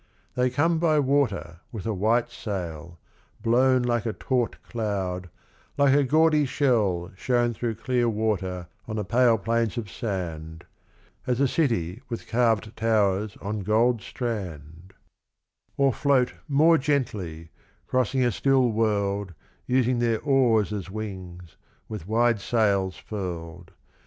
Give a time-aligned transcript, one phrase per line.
[0.33, 2.97] They come by water with a white sail,
[3.43, 5.29] blown Like a taut cloud,
[5.77, 10.65] like a gaudy shell shown Through clear water on the pale plains of sand
[11.27, 14.93] As a city with carded towers on gold strand;
[15.77, 17.51] Or float more gently,
[17.85, 19.35] crossing a still world
[19.67, 21.57] Using their oars as wings,
[21.87, 23.69] with wide sails furled.